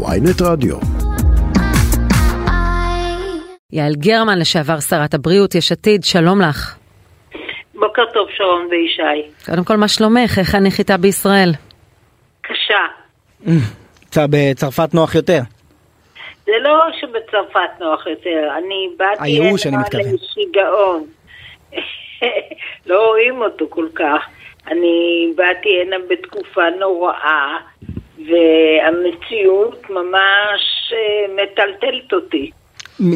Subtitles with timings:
[0.00, 0.76] ויינט רדיו.
[3.72, 6.76] יעל גרמן, לשעבר שרת הבריאות, יש עתיד, שלום לך.
[7.74, 9.30] בוקר טוב שרון וישי.
[9.46, 10.38] קודם כל, מה שלומך?
[10.38, 11.52] איך הנחיתה בישראל?
[12.40, 12.78] קשה.
[14.10, 15.40] צ- בצרפת נוח יותר.
[16.46, 20.04] זה לא שבצרפת נוח יותר, אני באתי הייאוש, אני הנה מתכוון.
[20.14, 21.04] לשיגעון.
[22.90, 24.22] לא רואים אותו כל כך.
[24.66, 27.56] אני באתי הנה בתקופה נוראה,
[28.28, 32.50] והמציאות ממש אה, מטלטלת אותי.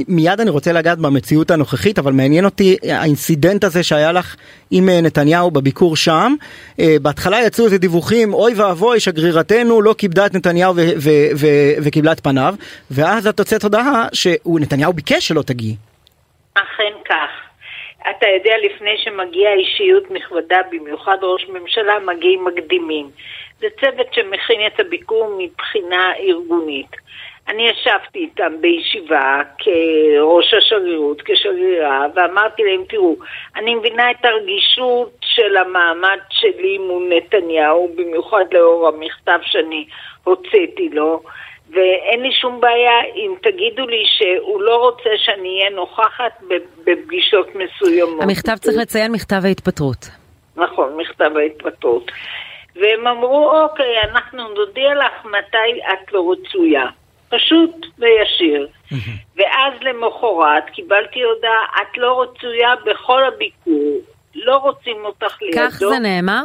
[0.09, 4.37] מיד אני רוצה לגעת במציאות הנוכחית אבל מעניין אותי האינסידנט הזה שהיה לך
[4.71, 6.35] עם אה, נתניהו בביקור שם.
[6.81, 11.83] אה, בהתחלה יצאו איזה דיווחים אוי ואבוי שגרירתנו לא כיבדה את נתניהו ו- ו- ו-
[11.85, 12.55] וקיבלה את פניו
[12.91, 15.77] ואז את הוצאת הודעה שנתניהו ביקש שלא תגיעי.
[16.55, 17.46] אכן כך.
[18.11, 23.11] אתה יודע, לפני שמגיעה אישיות נכבדה, במיוחד ראש ממשלה, מגיעים מקדימים.
[23.59, 26.97] זה צוות שמכין את הביקור מבחינה ארגונית.
[27.49, 33.17] אני ישבתי איתם בישיבה כראש השגרירות, כשגרירה, ואמרתי להם, תראו,
[33.57, 39.87] אני מבינה את הרגישות של המעמד שלי מול נתניהו, במיוחד לאור המכתב שאני
[40.25, 41.23] הוצאתי לו,
[41.71, 46.43] ואין לי שום בעיה אם תגידו לי שהוא לא רוצה שאני אהיה נוכחת
[46.85, 48.23] בפגישות מסוימות.
[48.23, 50.09] המכתב צריך לציין מכתב ההתפטרות.
[50.57, 52.11] נכון, מכתב ההתפטרות.
[52.77, 56.87] והם אמרו, אוקיי, אנחנו נודיע לך מתי את לא רצויה.
[57.29, 58.69] פשוט וישיר.
[59.37, 63.99] ואז למחרת קיבלתי הודעה, את לא רצויה בכל הביקור,
[64.35, 65.59] לא רוצים אותך לידו.
[65.59, 66.43] כך זה נאמר?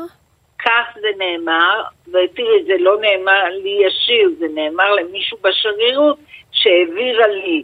[0.65, 6.17] כך זה נאמר, ותראי, זה לא נאמר לי ישיר, זה נאמר למישהו בשגרירות
[6.51, 7.63] שהעבירה לי.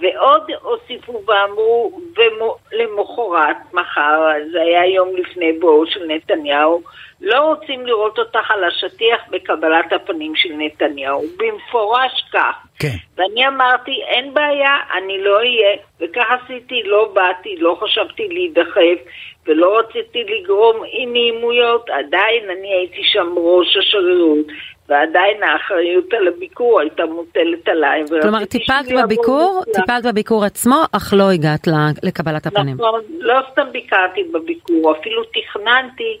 [0.00, 4.20] ועוד הוסיפו ואמרו, ולמחרת, מחר,
[4.52, 6.82] זה היה יום לפני בואו של נתניהו,
[7.20, 12.65] לא רוצים לראות אותך על השטיח בקבלת הפנים של נתניהו, במפורש כך.
[12.78, 12.96] כן.
[13.16, 18.98] ואני אמרתי, אין בעיה, אני לא אהיה, וכך עשיתי, לא באתי, לא חשבתי להידחף,
[19.46, 24.46] ולא רציתי לגרום אי נעימויות, עדיין אני הייתי שם ראש השגרירות,
[24.88, 28.04] ועדיין האחריות על הביקור הייתה מוטלת עליי.
[28.22, 29.62] כלומר, טיפלת בביקור.
[29.74, 31.68] טיפלת בביקור עצמו, אך לא הגעת
[32.02, 32.74] לקבלת הפנים.
[32.74, 36.18] נכון, לא סתם ביקרתי בביקור, אפילו תכננתי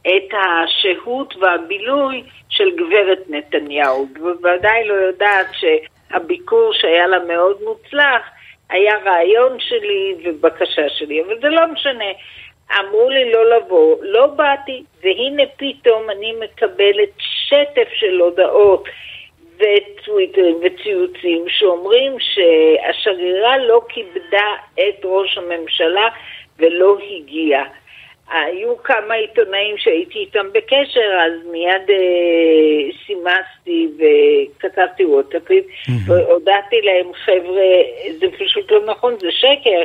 [0.00, 4.06] את השהות והבילוי של גברת נתניהו.
[4.06, 5.46] בוודאי לא יודעת
[6.10, 8.22] שהביקור שהיה לה מאוד מוצלח
[8.70, 12.04] היה רעיון שלי ובקשה שלי, אבל זה לא משנה.
[12.78, 18.88] אמרו לי לא לבוא, לא באתי, והנה פתאום אני מקבלת שטף של הודעות
[19.56, 26.08] וטוויטרים וציוצים שאומרים שהשגרירה לא כיבדה את ראש הממשלה
[26.58, 27.64] ולא הגיעה.
[28.32, 31.96] היו כמה עיתונאים שהייתי איתם בקשר, אז מיד אה,
[33.06, 35.62] סימסתי וכתבתי וואטסאפים,
[36.06, 37.62] והודעתי להם, חבר'ה,
[38.20, 39.82] זה פשוט לא נכון, זה שקר,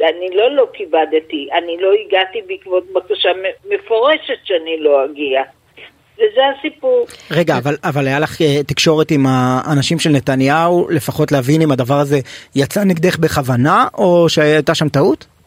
[0.00, 3.28] אני לא לא כיבדתי, אני לא הגעתי בעקבות בקשה
[3.70, 5.42] מפורשת שאני לא אגיע.
[6.16, 7.06] וזה הסיפור.
[7.30, 11.94] רגע אבל אבל היה לך אה, תקשורת עם האנשים של נתניהו לפחות להבין אם הדבר
[11.94, 12.18] הזה
[12.54, 15.37] יצא נגדך בכוונה או שהייתה שם טעות?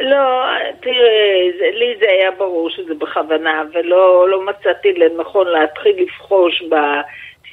[0.00, 0.44] לא,
[0.80, 6.74] תראה, זה, לי זה היה ברור שזה בכוונה, ולא לא מצאתי לנכון להתחיל לבחוש ב...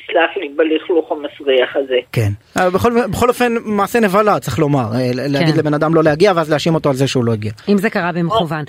[0.10, 1.98] תסלח לי, בלכלוך המסריח הזה.
[2.12, 2.30] כן.
[2.56, 5.60] אבל בכל, בכל אופן מעשה נבלה צריך לומר אה, להגיד כן.
[5.60, 7.52] לבן אדם לא להגיע ואז להאשים אותו על זה שהוא לא הגיע.
[7.70, 8.64] אם זה קרה במכוון.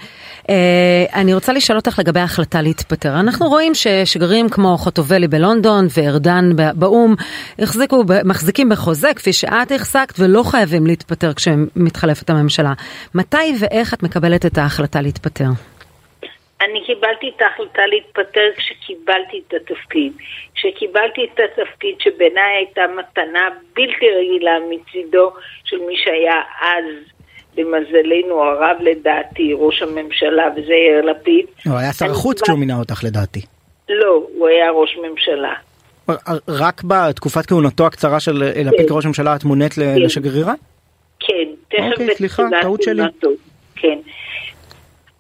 [0.50, 3.20] אה, אני רוצה לשאול אותך לגבי ההחלטה להתפטר.
[3.20, 7.14] אנחנו רואים ששגרירים כמו חוטובלי בלונדון וארדן באו"ם
[7.58, 12.72] החזיקו, מחזיקים בחוזה כפי שאת החזקת ולא חייבים להתפטר כשמתחלפת הממשלה.
[13.14, 15.48] מתי ואיך את מקבלת את ההחלטה להתפטר?
[16.60, 20.12] אני קיבלתי את ההחלטה להתפטר כשקיבלתי את התפקיד.
[20.54, 25.30] כשקיבלתי את התפקיד שבעיניי הייתה מתנה בלתי רגילה מצידו
[25.64, 26.84] של מי שהיה אז,
[27.58, 31.46] למזלנו הרב לדעתי, ראש הממשלה, וזה יאיר לפיד.
[31.66, 33.40] הוא היה שר החוץ כשהוא מינה אותך לדעתי.
[33.88, 35.54] לא, הוא היה ראש ממשלה.
[36.48, 39.94] רק בתקופת כהונתו הקצרה של אה, לפיד כראש ממשלה את מונית כן.
[39.96, 40.54] לשגרירה?
[41.20, 41.34] כן,
[41.68, 43.02] תכף אוקיי, סליחה, טעות שלי.
[43.76, 43.98] כן.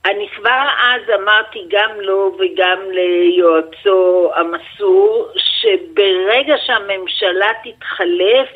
[0.04, 8.48] אני כבר אז אמרתי גם לו וגם ליועצו המסור, שברגע שהממשלה תתחלף,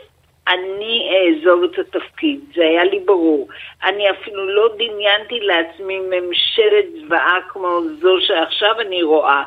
[0.48, 3.48] אני אעזוב את התפקיד, זה היה לי ברור.
[3.84, 9.42] אני אפילו לא דמיינתי לעצמי ממשלת זוועה כמו זו שעכשיו אני רואה.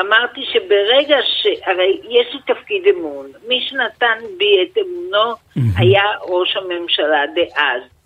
[0.00, 1.46] אמרתי שברגע ש...
[1.66, 3.26] הרי יש לי תפקיד אמון.
[3.48, 5.34] מי שנתן בי את אמונו
[5.76, 7.97] היה ראש הממשלה דאז.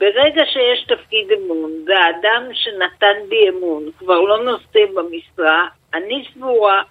[0.00, 6.82] ברגע שיש תפקיד אמון, והאדם שנתן בי אמון כבר לא נושא במשרה, אני סבורה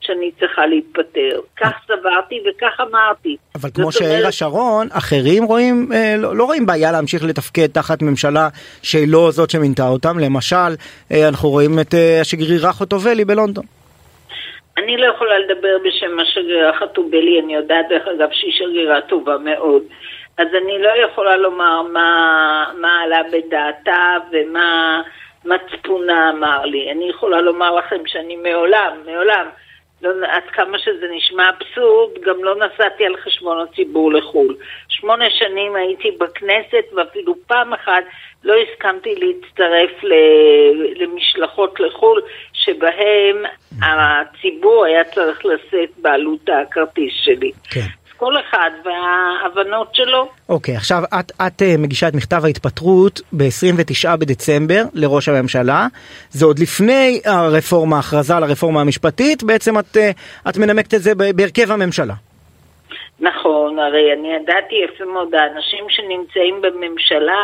[0.00, 1.40] שאני צריכה להתפטר.
[1.56, 3.36] כך סברתי וכך אמרתי.
[3.54, 8.48] אבל כמו שהעירה שרון, אחרים רואים, אה, לא, לא רואים בעיה להמשיך לתפקד תחת ממשלה
[8.82, 10.18] שהיא לא זאת שמינתה אותם.
[10.18, 10.72] למשל,
[11.12, 13.64] אה, אנחנו רואים את אה, השגרירה חוטובלי בלונדון.
[14.78, 19.82] אני לא יכולה לדבר בשם השגרירה חוטובלי, אני יודעת דרך אגב שהיא שגרירה טובה מאוד.
[20.38, 25.02] אז אני לא יכולה לומר מה, מה עלה בדעתה ומה
[25.44, 26.90] מצפונה אמר לי.
[26.92, 29.46] אני יכולה לומר לכם שאני מעולם, מעולם,
[30.02, 34.56] לא, עד כמה שזה נשמע אבסורד, גם לא נסעתי על חשבון הציבור לחו"ל.
[34.88, 38.04] שמונה שנים הייתי בכנסת ואפילו פעם אחת
[38.44, 39.90] לא הסכמתי להצטרף
[40.94, 43.44] למשלחות לחו"ל שבהם
[43.82, 47.52] הציבור היה צריך לשאת בעלות הכרטיס שלי.
[47.70, 47.80] כן.
[48.18, 50.28] כל אחד וההבנות שלו.
[50.48, 55.86] אוקיי, okay, עכשיו את, את uh, מגישה את מכתב ההתפטרות ב-29 בדצמבר לראש הממשלה.
[56.30, 61.14] זה עוד לפני הרפורמה, ההכרזה על הרפורמה המשפטית, בעצם את, uh, את מנמקת את זה
[61.14, 62.14] בהרכב הממשלה.
[63.20, 67.42] נכון, הרי אני ידעתי יפה מאוד, האנשים שנמצאים בממשלה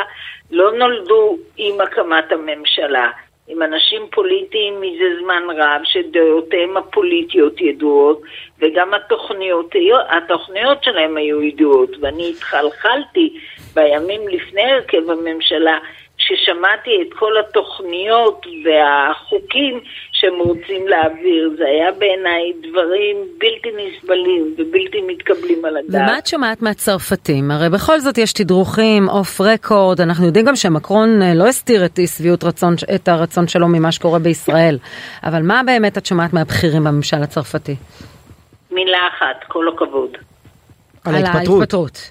[0.50, 3.10] לא נולדו עם הקמת הממשלה.
[3.48, 8.20] עם אנשים פוליטיים מזה זמן רב, שדעותיהם הפוליטיות ידועות,
[8.58, 9.72] וגם התוכניות,
[10.08, 13.38] התוכניות שלהם היו ידועות, ואני התחלחלתי
[13.74, 15.78] בימים לפני הרכב הממשלה,
[16.24, 19.80] כששמעתי את כל התוכניות והחוקים
[20.12, 21.50] שהם רוצים להעביר.
[21.58, 26.02] זה היה בעיניי דברים בלתי נסבלים ובלתי מתקבלים על הדעת.
[26.02, 27.50] ומה את שומעת מהצרפתים?
[27.50, 31.98] הרי בכל זאת יש תדרוכים, אוף רקורד, אנחנו יודעים גם שמקרון אה, לא הסתיר את
[31.98, 34.78] אי שביעות רצון, את הרצון שלו ממה שקורה בישראל.
[35.24, 37.76] אבל מה באמת את שומעת מהבכירים בממשל הצרפתי?
[38.70, 40.10] מילה אחת, כל הכבוד.
[41.04, 42.10] על ההתפטרות.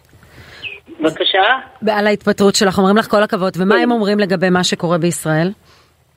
[1.03, 1.43] בבקשה?
[1.91, 5.47] על ההתפטרות שלך, אומרים לך כל הכבוד, ומה הם אומרים לגבי מה שקורה בישראל?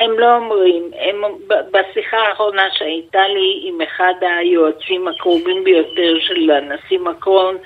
[0.01, 6.99] הם לא אומרים, הם, בשיחה האחרונה שהייתה לי עם אחד היועצים הקרובים ביותר של הנשיא
[6.99, 7.57] מקרון,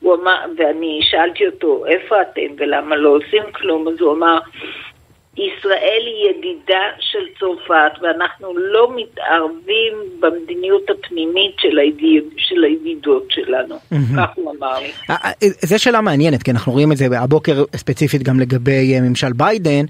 [0.00, 3.88] הוא אמר, ואני שאלתי אותו, איפה אתם ולמה לא עושים כלום?
[3.88, 4.38] אז הוא אמר,
[5.36, 13.74] ישראל היא ידידה של צרפת ואנחנו לא מתערבים במדיניות הפנימית של, הידיד, של הידידות שלנו.
[14.16, 14.90] כך הוא אמר לי.
[15.10, 19.00] אה, אה, זו שאלה מעניינת, כי אנחנו רואים את זה הבוקר ספציפית גם לגבי אה,
[19.00, 19.84] ממשל ביידן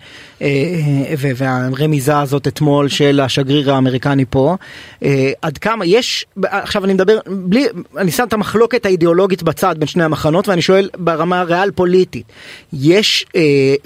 [1.19, 4.57] והרמיזה הזאת אתמול של השגריר האמריקני פה.
[5.43, 7.67] עד כמה יש, עכשיו אני מדבר, בלי,
[7.97, 12.33] אני שם את המחלוקת האידיאולוגית בצד בין שני המחנות ואני שואל ברמה הריאל פוליטית,
[12.73, 13.27] יש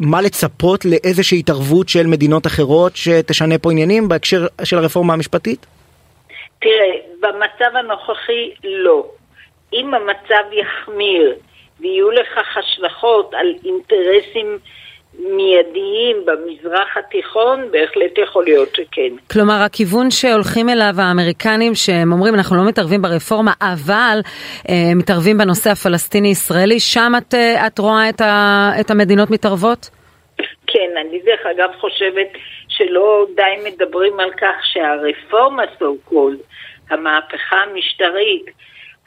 [0.00, 5.66] מה לצפות לאיזושהי התערבות של מדינות אחרות שתשנה פה עניינים בהקשר של הרפורמה המשפטית?
[6.60, 9.06] תראה, במצב הנוכחי לא.
[9.72, 11.34] אם המצב יחמיר
[11.80, 14.58] ויהיו לכך השלכות על אינטרסים
[15.18, 19.16] מיידיים במזרח התיכון, בהחלט יכול להיות שכן.
[19.32, 24.20] כלומר, הכיוון שהולכים אליו האמריקנים, שהם אומרים, אנחנו לא מתערבים ברפורמה, אבל
[24.68, 29.90] אה, מתערבים בנושא הפלסטיני-ישראלי, שם את, אה, את רואה את, ה, את המדינות מתערבות?
[30.66, 32.28] כן, אני דרך אגב חושבת
[32.68, 36.42] שלא די מדברים על כך שהרפורמה so called,
[36.90, 38.44] המהפכה המשטרית,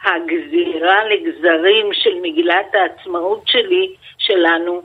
[0.04, 4.82] הגזירה לגזרים של מגילת העצמאות שלי, שלנו,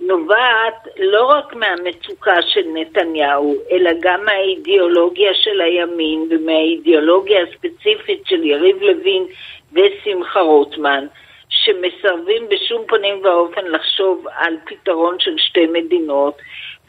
[0.00, 8.82] נובעת לא רק מהמצוקה של נתניהו, אלא גם מהאידיאולוגיה של הימין ומהאידיאולוגיה הספציפית של יריב
[8.82, 9.26] לוין
[9.72, 11.06] ושמחה רוטמן.
[11.52, 16.38] שמסרבים בשום פנים ואופן לחשוב על פתרון של שתי מדינות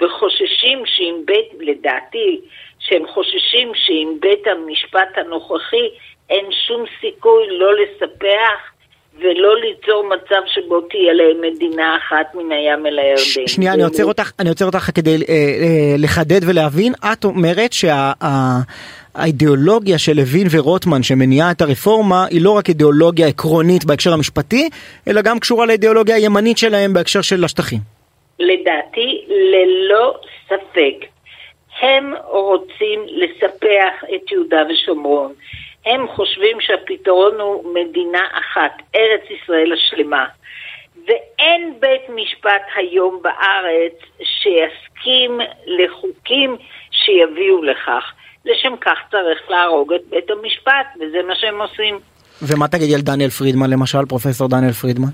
[0.02, 2.42] וחוששים שאם בית, לדעתי,
[2.80, 5.88] שהם חוששים שאם בית המשפט הנוכחי
[6.30, 8.74] אין שום סיכוי לא לספח
[9.20, 13.48] ולא ליצור מצב שבו תהיה להם מדינה אחת מן הים אל הירדן.
[13.48, 16.94] שנייה, אני עוצר אותך, אני עוצר אותך כדי אה, אה, לחדד ולהבין.
[17.14, 18.12] את אומרת שה...
[19.16, 24.70] האידיאולוגיה של לוין ורוטמן שמניעה את הרפורמה היא לא רק אידיאולוגיה עקרונית בהקשר המשפטי,
[25.08, 27.80] אלא גם קשורה לאידיאולוגיה הימנית שלהם בהקשר של השטחים.
[28.40, 30.16] לדעתי, ללא
[30.46, 30.96] ספק,
[31.82, 35.34] הם רוצים לספח את יהודה ושומרון.
[35.86, 40.26] הם חושבים שהפתרון הוא מדינה אחת, ארץ ישראל השלמה.
[41.08, 43.94] ואין בית משפט היום בארץ
[44.24, 46.58] שיסכים לחוקים
[46.92, 48.14] שיביאו לכך.
[48.46, 52.00] לשם כך צריך להרוג את בית המשפט, וזה מה שהם עושים.
[52.42, 55.10] ומה תגידי על דניאל פרידמן למשל, פרופסור דניאל פרידמן?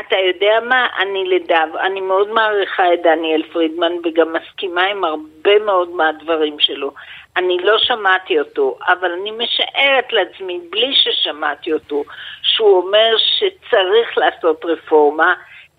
[0.00, 5.58] אתה יודע מה, אני לדב, אני מאוד מעריכה את דניאל פרידמן וגם מסכימה עם הרבה
[5.66, 6.92] מאוד מהדברים שלו.
[7.36, 12.04] אני לא שמעתי אותו, אבל אני משערת לעצמי, בלי ששמעתי אותו,
[12.42, 15.34] שהוא אומר שצריך לעשות רפורמה,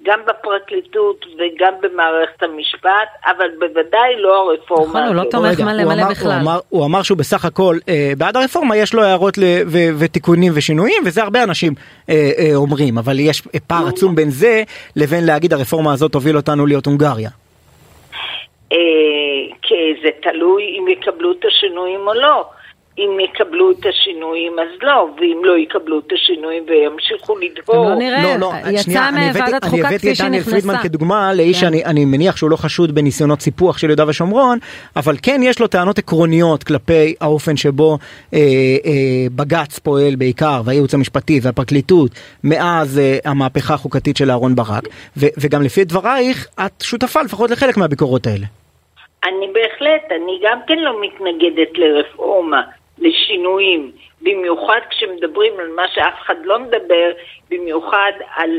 [0.06, 4.90] גם בפרקליטות וגם במערכת המשפט, אבל בוודאי לא הרפורמה.
[4.90, 6.32] נכון, הוא לא תומך מלא מלא בכלל.
[6.32, 9.38] הוא אמר, הוא אמר שהוא בסך הכל אה, בעד הרפורמה, יש לו הערות
[10.00, 11.74] ותיקונים ושינויים, וזה הרבה אנשים
[12.10, 14.64] אה, אה, אומרים, אבל יש פער עצום בין זה
[14.96, 17.30] לבין להגיד הרפורמה הזאת תוביל אותנו להיות הונגריה.
[18.72, 18.78] אה,
[19.62, 22.46] כי זה תלוי אם יקבלו את השינויים או לא.
[22.98, 27.90] אם יקבלו את השינויים אז לא, ואם לא יקבלו את השינויים וימשיכו לדהור.
[27.90, 29.78] לא נראה, לא, לא, יצא מוועדת חוקה כפי שנכנסה.
[29.78, 31.72] אני הבאתי את דניאל פרידמן כדוגמה לאיש כן.
[31.72, 34.58] שאני מניח שהוא לא חשוד בניסיונות סיפוח של יהודה ושומרון,
[34.96, 37.98] אבל כן יש לו טענות עקרוניות כלפי האופן שבו
[38.34, 42.12] אה, אה, בג"ץ פועל בעיקר, והייעוץ המשפטי והפרקליטות,
[42.44, 44.84] מאז אה, המהפכה החוקתית של אהרן ברק,
[45.18, 48.46] ו, וגם לפי דברייך, את שותפה לפחות לחלק מהביקורות האלה.
[49.26, 52.62] אני בהחלט, אני גם כן לא מתנגדת לרפורמה.
[53.00, 57.12] לשינויים, במיוחד כשמדברים על מה שאף אחד לא מדבר,
[57.52, 58.50] במיוחד על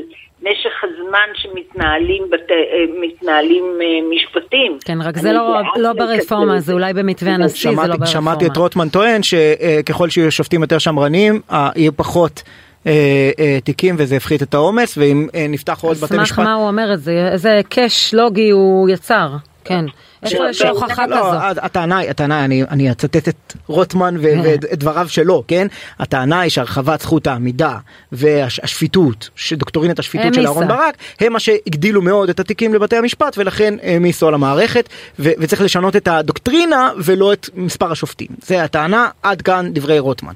[0.43, 2.51] משך הזמן שמתנהלים בת...
[2.51, 2.57] אה,
[3.01, 4.79] מתנהלים אה, משפטים.
[4.85, 8.07] כן, רק זה לא, לא ברפורמה, זה אולי במתווה הנשיא, זה לא ברפורמה.
[8.07, 11.41] שמעתי את רוטמן טוען שככל שיהיו שופטים יותר שמרנים,
[11.77, 12.43] יהיו פחות...
[12.87, 16.19] אה, אה, תיקים וזה הפחית את העומס ואם אה, נפתח עוד בתי משפט.
[16.19, 17.29] על סמך מה הוא אומר את זה?
[17.33, 19.29] איזה קאש לוגי הוא יצר,
[19.69, 19.85] כן.
[20.23, 21.61] איפה יש הוכחה לא, כזו?
[21.63, 25.67] הטענה היא, הטענה, אני, אני אצטט את רוטמן ואת דבריו שלו, כן?
[25.99, 27.77] הטענה היא שהרחבת זכות העמידה
[28.13, 33.75] והשפיטות, דוקטורינת השפיטות של אהרן ברק, הם מה שהגדילו מאוד את התיקים לבתי המשפט ולכן
[33.83, 38.29] העמיסו על המערכת וצריך לשנות את הדוקטרינה ולא את מספר השופטים.
[38.39, 40.33] זה הטענה, עד כאן דברי רוטמן.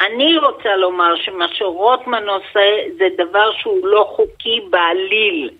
[0.00, 2.68] אני רוצה לומר שמה שרוטמן עושה
[2.98, 5.50] זה דבר שהוא לא חוקי בעליל.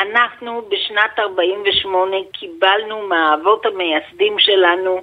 [0.00, 5.00] אנחנו בשנת 48' קיבלנו מהאבות המייסדים שלנו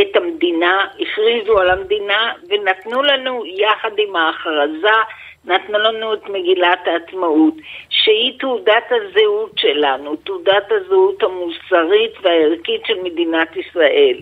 [0.00, 4.98] את המדינה, הכריזו על המדינה ונתנו לנו יחד עם ההכרזה,
[5.44, 7.54] נתנו לנו את מגילת העצמאות,
[7.90, 14.20] שהיא תעודת הזהות שלנו, תעודת הזהות המוסרית והערכית של מדינת ישראל.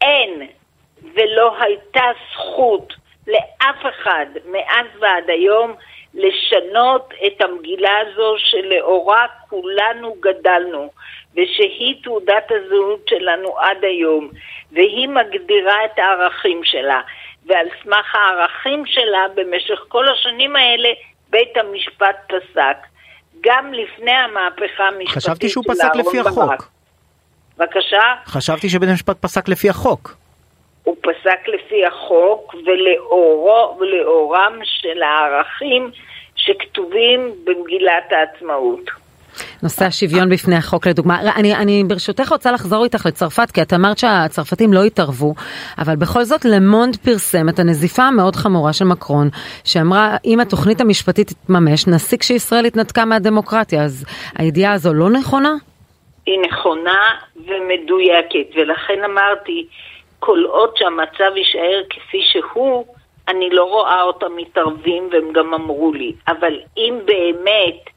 [0.00, 0.46] אין
[1.14, 2.94] ולא הייתה זכות
[3.26, 5.74] לאף אחד מאז ועד היום
[6.18, 10.90] לשנות את המגילה הזו שלאורה כולנו גדלנו
[11.32, 14.30] ושהיא תעודת הזהות שלנו עד היום
[14.72, 17.00] והיא מגדירה את הערכים שלה
[17.46, 20.88] ועל סמך הערכים שלה במשך כל השנים האלה
[21.30, 22.76] בית המשפט פסק
[23.40, 26.70] גם לפני המהפכה המשפטית חשבתי שהוא פסק לפי החוק.
[27.58, 28.14] בבקשה?
[28.24, 30.17] חשבתי שבית המשפט פסק לפי החוק.
[30.88, 35.90] הוא פסק לפי החוק ולאורו, ולאורם של הערכים
[36.36, 38.90] שכתובים במגילת העצמאות.
[39.62, 41.20] נושא השוויון בפני החוק לדוגמה.
[41.36, 45.34] אני, אני ברשותך רוצה לחזור איתך לצרפת, כי את אמרת שהצרפתים לא התערבו,
[45.78, 49.28] אבל בכל זאת למונד פרסם את הנזיפה המאוד חמורה של מקרון,
[49.64, 54.04] שאמרה אם התוכנית המשפטית תתממש, נסיק שישראל התנתקה מהדמוקרטיה, אז
[54.38, 55.52] הידיעה הזו לא נכונה?
[56.26, 57.00] היא נכונה
[57.36, 59.66] ומדויקת, ולכן אמרתי,
[60.18, 62.86] כל עוד שהמצב יישאר כפי שהוא,
[63.28, 66.12] אני לא רואה אותם מתערבים והם גם אמרו לי.
[66.28, 67.90] אבל אם באמת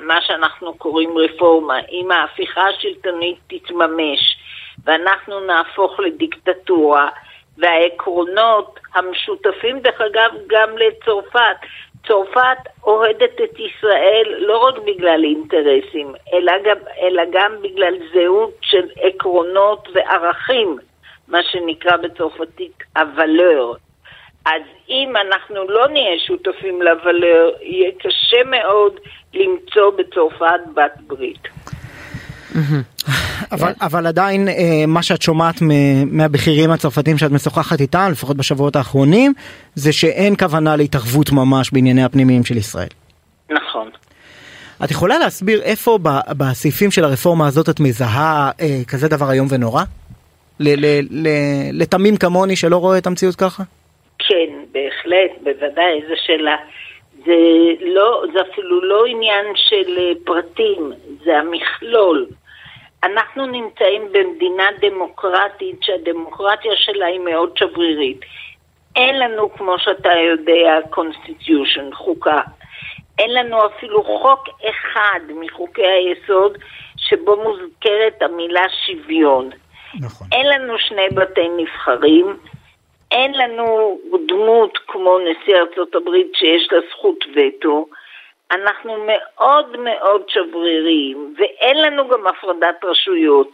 [0.00, 4.36] מה שאנחנו קוראים רפורמה, אם ההפיכה השלטונית תתממש
[4.84, 7.08] ואנחנו נהפוך לדיקטטורה
[7.58, 11.56] והעקרונות המשותפים דרך אגב גם לצרפת,
[12.06, 18.88] צרפת אוהדת את ישראל לא רק בגלל אינטרסים, אלא גם, אלא גם בגלל זהות של
[19.00, 20.78] עקרונות וערכים.
[21.28, 23.72] מה שנקרא בצרפתית הוולר.
[24.46, 28.92] אז אם אנחנו לא נהיה שותפים לוולר, יהיה קשה מאוד
[29.34, 31.48] למצוא בצרפת בת ברית.
[33.52, 35.54] אבל, אבל עדיין אה, מה שאת שומעת
[36.06, 39.32] מהבכירים הצרפתים שאת משוחחת איתם, לפחות בשבועות האחרונים,
[39.74, 42.88] זה שאין כוונה להתערבות ממש בענייני הפנימיים של ישראל.
[43.50, 43.90] נכון.
[44.84, 45.98] את יכולה להסביר איפה
[46.36, 49.82] בסעיפים של הרפורמה הזאת את מזהה אה, כזה דבר איום ונורא?
[51.72, 53.62] לתמים כמוני שלא רואה את המציאות ככה?
[54.18, 56.56] כן, בהחלט, בוודאי, זו שאלה.
[57.26, 57.34] זה,
[57.80, 60.92] לא, זה אפילו לא עניין של אה, פרטים,
[61.24, 62.26] זה המכלול.
[63.04, 68.20] אנחנו נמצאים במדינה דמוקרטית שהדמוקרטיה שלה היא מאוד שברירית.
[68.96, 72.40] אין לנו, כמו שאתה יודע, constitution, חוקה.
[73.18, 76.58] אין לנו אפילו חוק אחד מחוקי היסוד
[76.96, 79.50] שבו מוזכרת המילה שוויון.
[80.00, 80.26] נכון.
[80.32, 82.36] אין לנו שני בתי נבחרים,
[83.10, 83.98] אין לנו
[84.28, 87.86] דמות כמו נשיא ארצות הברית שיש לה זכות וטו,
[88.50, 93.48] אנחנו מאוד מאוד שבריריים, ואין לנו גם הפרדת רשויות.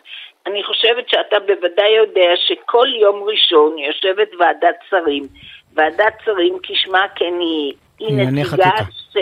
[0.47, 5.23] אני חושבת שאתה בוודאי יודע שכל יום ראשון יושבת ועדת שרים.
[5.75, 8.71] ועדת שרים, כשמה כן היא, היא נציגה,
[9.13, 9.17] ש...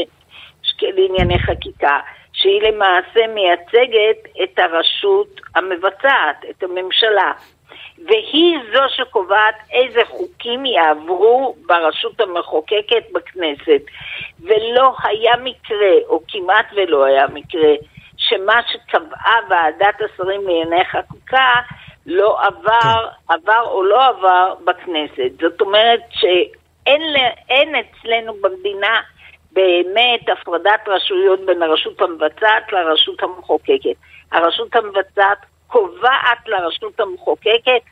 [0.82, 1.98] לענייני חקיקה,
[2.42, 7.32] שהיא למעשה מייצגת את הרשות המבצעת, את הממשלה.
[8.06, 13.82] והיא זו שקובעת איזה חוקים יעברו ברשות המחוקקת בכנסת.
[14.40, 17.74] ולא היה מקרה, או כמעט ולא היה מקרה,
[18.16, 21.54] שמה שקבעה ועדת השרים לענייני חקיקה
[22.06, 23.34] לא עבר, כן.
[23.34, 25.40] עבר או לא עבר בכנסת.
[25.40, 29.00] זאת אומרת שאין אצלנו במדינה
[29.52, 33.96] באמת הפרדת רשויות בין הרשות המבצעת לרשות המחוקקת.
[34.32, 37.82] הרשות המבצעת קובעת לרשות המחוקקת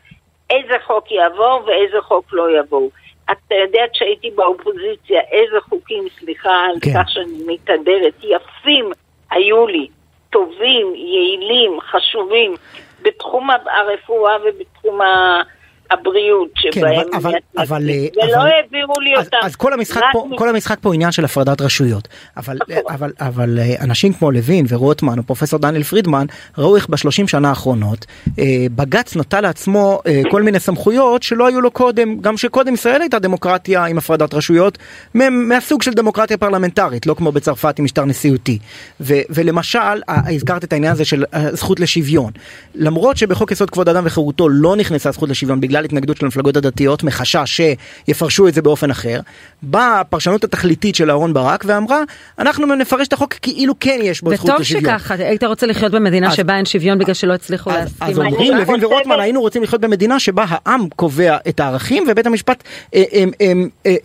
[0.50, 2.90] איזה חוק יעבור ואיזה חוק לא יעבור.
[3.32, 6.90] אתה יודע כשהייתי באופוזיציה איזה חוקים, סליחה על כן.
[6.94, 8.90] כך שאני מתהדרת, יפים
[9.30, 9.88] היו לי,
[10.30, 12.54] טובים, יעילים, חשובים,
[13.02, 15.42] בתחום הרפואה ובתחום ה...
[15.90, 17.02] הבריאות כן, שבהם...
[17.10, 17.32] כן, אבל...
[17.58, 19.36] אבל, ולא אבל, העבירו לי אז, אותם.
[19.42, 20.36] אז כל המשחק, פה, מ...
[20.36, 22.08] כל המשחק פה עניין של הפרדת רשויות.
[22.36, 22.94] אבל, נכון.
[22.94, 26.26] אבל, אבל אה, אנשים כמו לוין ורוטמן או פרופסור דניאל פרידמן
[26.58, 28.06] ראו איך בשלושים שנה האחרונות
[28.38, 28.44] אה,
[28.76, 33.18] בג"ץ נטל לעצמו אה, כל מיני סמכויות שלא היו לו קודם, גם שקודם ישראל הייתה
[33.18, 34.78] דמוקרטיה עם הפרדת רשויות
[35.14, 38.58] מהסוג של דמוקרטיה פרלמנטרית, לא כמו בצרפת עם משטר נשיאותי.
[39.00, 39.78] ו, ולמשל,
[40.08, 42.32] הזכרת את העניין הזה של זכות לשוויון.
[42.74, 46.56] למרות שבחוק יסוד כבוד אדם וחירותו לא נכנסה זכות לשוויון בגלל בגלל התנגדות של המפלגות
[46.56, 47.60] הדתיות מחשש
[48.06, 49.20] שיפרשו את זה באופן אחר,
[49.62, 52.02] באה הפרשנות התכליתית של אהרן ברק ואמרה,
[52.38, 54.84] אנחנו נפרש את החוק כאילו כן יש בו זכות לשוויון.
[54.84, 58.08] וטוב שככה, היית רוצה לחיות במדינה שבה אין שוויון בגלל שלא הצליחו להסכים.
[58.08, 62.64] אז אומרים לוין ורוטמן, היינו רוצים לחיות במדינה שבה העם קובע את הערכים ובית המשפט
[62.94, 63.52] אה, אה,
[63.86, 63.96] אה,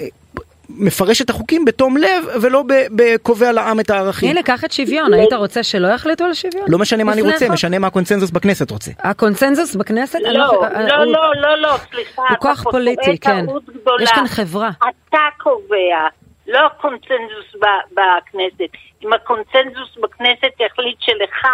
[0.70, 4.30] מפרש את החוקים בתום לב ולא בקובע לעם את הערכים.
[4.30, 6.66] הנה, קח את שוויון, היית רוצה שלא יחליטו על שוויון?
[6.68, 8.92] לא משנה מה אני רוצה, משנה מה הקונצנזוס בכנסת רוצה.
[9.00, 10.20] הקונצנזוס בכנסת?
[10.22, 12.22] לא, לא, לא, לא, לא, סליחה.
[12.30, 13.46] הוא כוח פוליטי, כן.
[14.02, 14.70] יש כאן חברה.
[14.78, 16.08] אתה קובע,
[16.48, 18.74] לא הקונצנזוס בכנסת.
[19.06, 21.46] אם הקונצנזוס בכנסת יחליט שלך,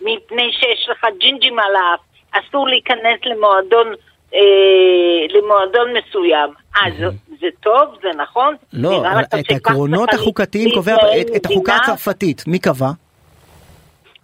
[0.00, 2.00] מפני שיש לך ג'ינג'ים על האף,
[2.32, 3.86] אסור להיכנס למועדון
[4.34, 4.40] אה,
[5.28, 6.50] למועדון מסוים.
[6.82, 6.92] אז
[7.42, 8.54] זה טוב, זה נכון?
[8.72, 10.96] לא, את העקרונות החוקתיים קובע,
[11.36, 12.90] את החוקה הצרפתית, מי קבע?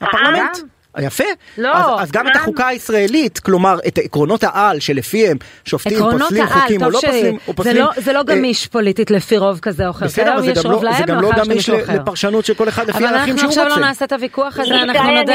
[0.01, 0.59] הפרלמנט.
[1.01, 1.25] יפה.
[1.59, 1.77] לא.
[1.77, 6.91] אז, אז גם את החוקה הישראלית, כלומר את עקרונות העל שלפיהם שופטים פוסלים חוקים או
[6.91, 7.39] לא פוסלים.
[7.49, 10.07] או פוסלים זה, לא, זה לא גמיש אה, פוליטית לפי רוב כזה או אחר.
[10.07, 13.39] בסדר, אבל זה גם לא, זה גם לא גמיש לפרשנות של כל אחד לפי הערכים
[13.39, 13.63] שהוא רוצה.
[13.63, 15.35] אבל אנחנו עכשיו לא נעשה את הוויכוח הזה, אנחנו נודה...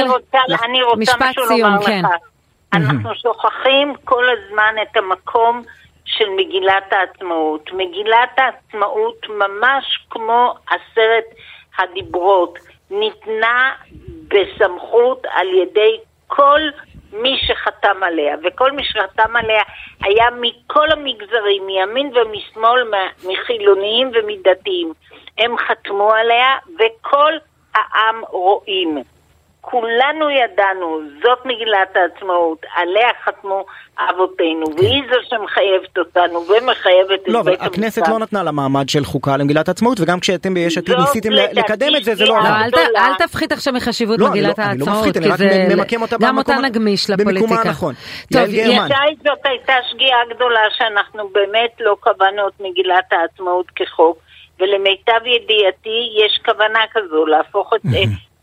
[0.65, 1.85] אני רוצה משהו לומר לך.
[1.85, 2.01] כן.
[2.73, 5.61] אנחנו שוכחים כל הזמן את המקום
[6.17, 7.71] של מגילת העצמאות.
[7.73, 11.25] מגילת העצמאות, ממש כמו עשרת
[11.77, 12.59] הדיברות,
[12.91, 13.71] ניתנה
[14.27, 15.97] בסמכות על ידי
[16.27, 16.61] כל
[17.13, 19.63] מי שחתם עליה, וכל מי שחתם עליה
[20.03, 22.91] היה מכל המגזרים, מימין ומשמאל,
[23.27, 24.93] מחילוניים ומדתיים.
[25.37, 27.33] הם חתמו עליה, וכל
[27.73, 28.97] העם רואים.
[29.65, 33.65] כולנו ידענו, זאת מגילת העצמאות, עליה חתמו
[33.99, 34.73] אבותינו, כן.
[34.77, 37.61] והיא זו שמחייבת אותנו ומחייבת לא, את בית המשפט.
[37.61, 40.95] לא, אבל הכנסת לא נתנה לה מעמד של חוקה למגילת העצמאות, וגם כשאתם ביש עתיד
[40.99, 42.49] ניסיתם לקדם את זה, זה לא עבר.
[42.73, 45.77] לא, אל תפחית עכשיו מחשיבות לא, מגילת לא, העצמאות, לא, אני לא מפחית, אני רק
[45.79, 47.45] ממקם אותה גם אותה נגמיש לפוליטיקה.
[47.45, 47.93] במקומה הנכון.
[48.31, 48.87] יעל גרמן.
[49.23, 54.17] זאת הייתה שגיאה גדולה שאנחנו באמת לא קבענו את מגילת העצמאות כחוק.
[54.59, 57.81] ולמיטב ידיעתי יש כוונה כזו להפוך את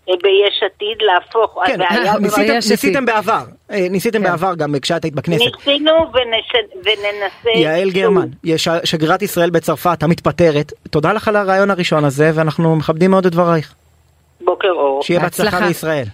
[0.07, 1.59] ביש עתיד להפוך.
[1.67, 1.81] כן,
[2.21, 4.25] ניסיתם, ניסיתם בעבר, אה, ניסיתם כן.
[4.25, 5.45] בעבר גם כשאת היית בכנסת.
[5.59, 6.53] ניסינו ונש...
[6.85, 7.61] וננסה.
[7.61, 13.11] יעל גרמן, יש שגרירת ישראל בצרפת המתפטרת, תודה לך על הרעיון הראשון הזה ואנחנו מכבדים
[13.11, 13.75] מאוד את דברייך.
[14.41, 15.03] בוקר אור.
[15.03, 16.07] שיהיה בהצלחה לישראל.